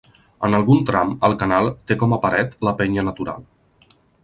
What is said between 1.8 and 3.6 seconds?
té com a paret la penya natural.